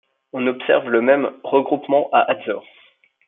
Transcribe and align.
On 0.33 0.47
observe 0.47 0.89
le 0.89 0.99
même 1.01 1.29
regroupement 1.43 2.09
à 2.11 2.21
Hatzor. 2.23 2.65